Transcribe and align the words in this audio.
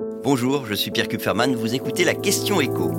Bonjour, 0.00 0.64
je 0.66 0.74
suis 0.74 0.92
Pierre 0.92 1.08
Kupferman, 1.08 1.56
vous 1.56 1.74
écoutez 1.74 2.04
la 2.04 2.14
question 2.14 2.60
écho. 2.60 2.98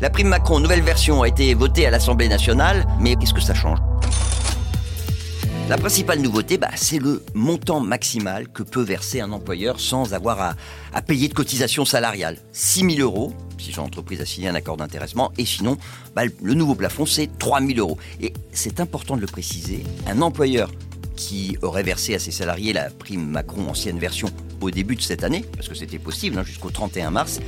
La 0.00 0.08
prime 0.08 0.28
Macron, 0.28 0.60
nouvelle 0.60 0.82
version, 0.82 1.22
a 1.22 1.28
été 1.28 1.52
votée 1.54 1.86
à 1.86 1.90
l'Assemblée 1.90 2.28
nationale, 2.28 2.86
mais 3.00 3.16
qu'est-ce 3.16 3.34
que 3.34 3.40
ça 3.40 3.54
change? 3.54 3.78
La 5.68 5.78
principale 5.78 6.20
nouveauté, 6.20 6.58
bah, 6.58 6.70
c'est 6.76 7.00
le 7.00 7.24
montant 7.34 7.80
maximal 7.80 8.48
que 8.48 8.62
peut 8.62 8.82
verser 8.82 9.20
un 9.20 9.32
employeur 9.32 9.80
sans 9.80 10.14
avoir 10.14 10.54
à, 10.92 11.02
payer 11.02 11.26
de 11.26 11.34
cotisation 11.34 11.84
salariale. 11.84 12.38
6 12.52 12.96
000 12.96 13.00
euros, 13.00 13.32
si 13.58 13.72
son 13.72 13.82
entreprise 13.82 14.20
a 14.20 14.26
signé 14.26 14.48
un 14.48 14.54
accord 14.54 14.76
d'intéressement, 14.76 15.32
et 15.38 15.44
sinon, 15.44 15.76
bah, 16.14 16.22
le 16.40 16.54
nouveau 16.54 16.76
plafond, 16.76 17.04
c'est 17.04 17.36
3 17.38 17.62
000 17.62 17.78
euros. 17.78 17.98
Et 18.20 18.32
c'est 18.52 18.78
important 18.78 19.16
de 19.16 19.22
le 19.22 19.26
préciser, 19.26 19.82
un 20.06 20.22
employeur 20.22 20.70
qui 21.20 21.58
aurait 21.60 21.82
versé 21.82 22.14
à 22.14 22.18
ses 22.18 22.30
salariés 22.30 22.72
la 22.72 22.88
prime 22.88 23.26
Macron 23.26 23.68
ancienne 23.68 23.98
version 23.98 24.30
au 24.62 24.70
début 24.70 24.96
de 24.96 25.02
cette 25.02 25.22
année, 25.22 25.44
parce 25.54 25.68
que 25.68 25.74
c'était 25.74 25.98
possible 25.98 26.38
hein, 26.38 26.44
jusqu'au 26.44 26.70
31 26.70 27.10
mars, 27.10 27.40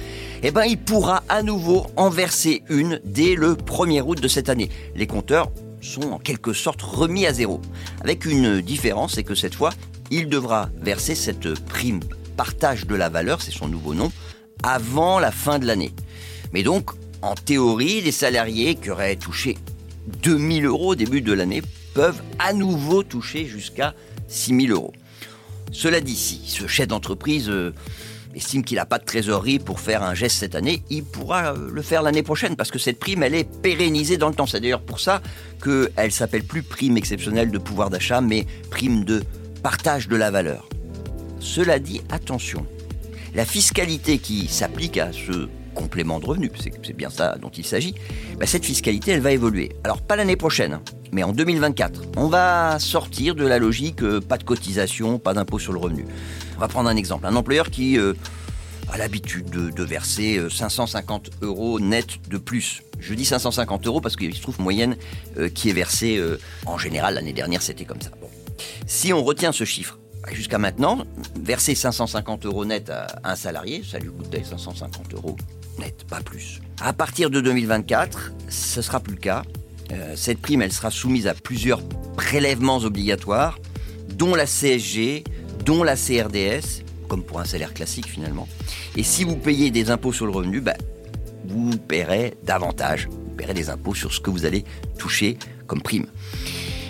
eh 0.43 0.51
ben, 0.51 0.65
il 0.65 0.77
pourra 0.77 1.25
à 1.31 1.43
nouveau 1.43 1.87
en 1.97 2.11
verser 2.11 2.63
une 2.69 3.01
dès 3.03 3.35
le 3.35 3.55
1er 3.55 4.03
août 4.03 4.21
de 4.21 4.29
cette 4.29 4.51
année. 4.51 4.69
Les 4.95 5.07
compteurs 5.07 5.51
sont 5.81 6.13
en 6.13 6.19
quelque 6.19 6.53
sorte 6.53 6.83
remis 6.83 7.25
à 7.25 7.33
zéro. 7.33 7.63
Avec 8.03 8.27
une 8.27 8.61
différence, 8.61 9.15
c'est 9.15 9.25
que 9.25 9.35
cette 9.35 9.55
fois, 9.55 9.71
il 10.11 10.29
devra 10.29 10.69
verser 10.79 11.15
cette 11.15 11.59
prime 11.65 12.01
partage 12.37 12.87
de 12.87 12.95
la 12.95 13.09
valeur, 13.09 13.41
c'est 13.41 13.53
son 13.53 13.69
nouveau 13.69 13.95
nom, 13.95 14.13
avant 14.63 15.19
la 15.19 15.33
fin 15.33 15.59
de 15.59 15.67
l'année. 15.67 15.93
Mais 16.53 16.63
donc, 16.63 16.91
en 17.23 17.35
théorie, 17.35 18.03
les 18.03 18.13
salariés 18.13 18.75
qui 18.75 18.91
auraient 18.91 19.17
touché 19.17 19.57
2000 20.23 20.67
euros 20.67 20.91
au 20.91 20.95
début 20.95 21.23
de 21.23 21.33
l'année 21.33 21.63
peuvent 21.95 22.23
à 22.39 22.53
nouveau 22.53 23.03
toucher 23.03 23.47
jusqu'à 23.47 23.95
6 24.29 24.67
000 24.67 24.73
euros. 24.73 24.93
Cela 25.73 26.01
dit, 26.01 26.17
si 26.17 26.43
ce 26.47 26.67
chef 26.67 26.89
d'entreprise 26.89 27.49
euh, 27.49 27.73
estime 28.35 28.65
qu'il 28.65 28.77
n'a 28.77 28.87
pas 28.87 28.99
de 28.99 29.05
trésorerie 29.05 29.59
pour 29.59 29.81
faire 29.81 30.03
un 30.03 30.15
geste 30.15 30.37
cette 30.39 30.55
année, 30.55 30.83
il 30.91 31.05
pourra 31.05 31.55
euh, 31.55 31.71
le 31.73 31.83
faire 31.83 32.03
l'année 32.03 32.23
prochaine 32.23 32.57
parce 32.57 32.71
que 32.71 32.79
cette 32.79 32.99
prime, 32.99 33.23
elle 33.23 33.35
est 33.35 33.49
pérennisée 33.63 34.19
dans 34.19 34.29
le 34.29 34.35
temps. 34.35 34.47
C'est 34.47 34.61
d'ailleurs 34.61 34.83
pour 34.83 35.01
ça 35.01 35.23
qu'elle 35.63 36.13
s'appelle 36.13 36.45
plus 36.45 36.63
prime 36.63 36.97
exceptionnelle 36.97 37.51
de 37.51 37.59
pouvoir 37.59 37.91
d'achat, 37.91 38.21
mais 38.21 38.47
prime 38.71 39.05
de 39.05 39.23
partage 39.63 40.09
de 40.09 40.17
la 40.17 40.31
valeur. 40.31 40.69
Cela 41.41 41.79
dit, 41.79 42.03
attention, 42.11 42.67
la 43.35 43.45
fiscalité 43.45 44.19
qui 44.19 44.49
s'applique 44.49 44.99
à 44.99 45.11
ce 45.13 45.49
complément 45.75 46.21
de 46.21 46.27
revenu, 46.27 46.51
c'est 46.59 46.97
bien 46.97 47.11
ça 47.11 47.37
dont 47.41 47.51
il 47.51 47.65
s'agit, 47.65 47.95
bah, 48.39 48.47
cette 48.47 48.65
fiscalité, 48.65 49.13
elle 49.13 49.21
va 49.21 49.33
évoluer. 49.33 49.73
Alors 49.85 50.01
pas 50.03 50.17
l'année 50.17 50.37
prochaine, 50.37 50.81
mais 51.13 51.23
en 51.23 51.33
2024. 51.33 52.03
On 52.17 52.27
va 52.27 52.79
sortir 52.79 53.35
de 53.35 53.47
la 53.47 53.59
logique 53.59 54.03
euh, 54.03 54.21
pas 54.21 54.39
de 54.39 54.45
cotisation, 54.45 55.19
pas 55.19 55.35
d'impôt 55.35 55.59
sur 55.59 55.73
le 55.73 55.79
revenu. 55.79 56.07
On 56.57 56.61
va 56.61 56.69
prendre 56.69 56.89
un 56.89 56.97
exemple. 56.97 57.27
Un 57.27 57.37
employeur 57.37 57.71
qui 57.71 57.99
euh, 57.99 58.15
a 58.91 58.99
l'habitude 58.99 59.51
de, 59.51 59.85
verser 59.85 60.41
550 60.51 61.29
euh, 61.29 61.47
euros 61.47 61.79
net 61.79 62.29
de 62.29 62.39
plus. 62.39 62.83
Je 62.99 63.15
dis 63.15 63.25
550 63.25 63.87
euros 63.87 64.01
parce 64.01 64.17
qu'il 64.17 64.35
se 64.35 64.41
trouve 64.41 64.61
moyenne 64.61 64.97
qui 65.55 65.71
est 65.71 65.73
versée 65.73 66.23
en 66.67 66.79
général 66.79 67.15
l'année 67.15 67.33
dernière, 67.33 67.61
c'était 67.61 67.85
comme 67.85 68.01
ça. 68.01 68.11
Si 68.87 69.13
on 69.13 69.25
retient 69.25 69.51
ce 69.51 69.65
chiffre, 69.65 69.99
jusqu'à 70.31 70.59
maintenant, 70.59 71.05
verser 71.41 71.75
550 71.75 72.47
euros 72.47 72.65
net 72.65 72.91
à 72.91 73.09
un 73.25 73.35
salarié, 73.35 73.83
ça 73.83 73.99
lui 73.99 74.11
coûtait 74.11 74.45
550 74.45 75.15
euros 75.15 75.37
net, 75.79 76.05
pas 76.09 76.21
plus. 76.21 76.61
À 76.81 76.93
partir 76.93 77.31
de 77.31 77.41
2024, 77.41 78.33
ce 78.49 78.83
sera 78.83 79.01
plus 79.01 79.15
le 79.15 79.21
cas. 79.21 79.43
Euh, 79.93 80.15
cette 80.17 80.39
prime, 80.39 80.63
elle 80.63 80.73
sera 80.73 80.91
soumise 80.91 81.27
à 81.27 81.35
plusieurs 81.35 81.83
prélèvements 82.17 82.79
obligatoires, 82.79 83.59
dont 84.17 84.35
la 84.35 84.47
CSG, 84.47 85.25
dont 85.65 85.83
la 85.83 85.97
CRDS, 85.97 86.83
comme 87.09 87.23
pour 87.23 87.41
un 87.41 87.45
salaire 87.45 87.75
classique 87.75 88.07
finalement. 88.07 88.49
Et 88.97 89.03
si 89.03 89.25
vous 89.25 89.37
payez 89.37 89.71
des 89.71 89.91
impôts 89.91 90.13
sur 90.13 90.27
le 90.27 90.33
revenu, 90.33 90.61
bah, 90.61 90.77
vous 91.47 91.77
paierez 91.77 92.35
davantage. 92.45 93.09
Vous 93.11 93.37
paierez 93.37 93.55
des 93.55 93.71
impôts 93.71 93.95
sur 93.95 94.13
ce 94.13 94.21
que 94.21 94.31
vous 94.31 94.45
allez 94.45 94.65
toucher 94.99 95.39
comme 95.67 95.83
prime. 95.83 96.07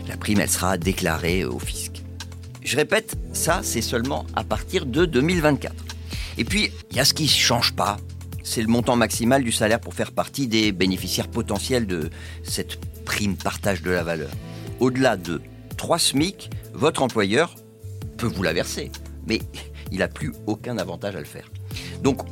La 0.09 0.17
prime, 0.17 0.41
elle 0.41 0.51
sera 0.51 0.79
déclarée 0.79 1.45
au 1.45 1.59
fisc. 1.59 2.03
Je 2.63 2.77
répète, 2.77 3.17
ça, 3.33 3.61
c'est 3.63 3.83
seulement 3.83 4.27
à 4.35 4.45
partir 4.45 4.87
de 4.87 5.05
2024. 5.05 5.75
Et 6.39 6.45
puis, 6.45 6.71
il 6.91 6.97
y 6.97 7.01
a 7.01 7.05
ce 7.05 7.15
qui 7.15 7.25
ne 7.25 7.29
change 7.29 7.73
pas, 7.73 7.99
c'est 8.43 8.63
le 8.63 8.69
montant 8.69 8.97
maximal 8.97 9.45
du 9.45 9.53
salaire 9.53 9.81
pour 9.81 9.95
faire 9.95 10.13
partie 10.13 10.47
des 10.47 10.73
bénéficiaires 10.73 11.29
potentiels 11.29 11.87
de 11.87 12.11
cette 12.43 12.79
prime 13.05 13.37
partage 13.37 13.83
de 13.83 13.91
la 13.91 14.03
valeur. 14.03 14.31
Au-delà 14.81 15.17
de 15.17 15.41
3 15.77 15.99
SMIC, 15.99 16.51
votre 16.73 17.03
employeur 17.03 17.55
peut 18.17 18.27
vous 18.27 18.43
la 18.43 18.53
verser, 18.53 18.91
mais 19.27 19.41
il 19.91 19.99
n'a 19.99 20.09
plus 20.09 20.33
aucun 20.47 20.79
avantage 20.79 21.17
à 21.17 21.19
le 21.19 21.25
faire. 21.25 21.51
Donc, 22.03 22.23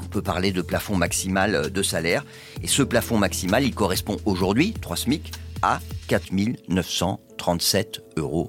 on 0.00 0.06
peut 0.06 0.22
parler 0.22 0.52
de 0.52 0.62
plafond 0.62 0.96
maximal 0.96 1.70
de 1.70 1.82
salaire, 1.82 2.24
et 2.62 2.66
ce 2.66 2.82
plafond 2.82 3.18
maximal, 3.18 3.64
il 3.64 3.74
correspond 3.74 4.16
aujourd'hui, 4.24 4.72
3 4.80 4.96
SMIC, 4.96 5.32
à 5.62 5.80
4 6.06 6.30
937 6.68 8.02
euros 8.16 8.48